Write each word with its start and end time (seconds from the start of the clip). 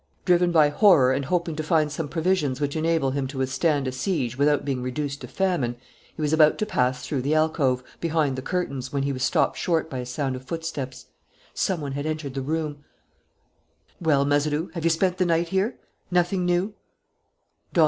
Driven 0.25 0.51
by 0.51 0.69
horror 0.69 1.11
and 1.13 1.25
hoping 1.25 1.55
to 1.55 1.61
find 1.61 1.91
some 1.91 2.09
provisions 2.09 2.59
which 2.59 2.75
enable 2.75 3.11
him 3.11 3.27
to 3.27 3.37
withstand 3.37 3.87
a 3.87 3.91
siege 3.91 4.35
without 4.35 4.65
being 4.65 4.81
reduced 4.81 5.21
to 5.21 5.27
famine, 5.27 5.75
he 6.15 6.23
was 6.23 6.33
about 6.33 6.57
to 6.57 6.65
pass 6.65 7.05
through 7.05 7.21
the 7.21 7.35
alcove, 7.35 7.83
behind 7.99 8.35
the 8.35 8.41
curtains, 8.41 8.91
when 8.91 9.03
he 9.03 9.13
was 9.13 9.21
stopped 9.21 9.59
short 9.59 9.91
by 9.91 9.99
a 9.99 10.05
sound 10.07 10.35
of 10.35 10.43
footsteps. 10.43 11.05
Some 11.53 11.81
one 11.81 11.91
had 11.91 12.07
entered 12.07 12.33
the 12.33 12.41
room. 12.41 12.83
"Well, 14.01 14.25
Mazeroux, 14.25 14.71
have 14.73 14.83
you 14.83 14.89
spent 14.89 15.19
the 15.19 15.25
night 15.27 15.49
here? 15.49 15.75
Nothing 16.09 16.45
new!" 16.47 16.73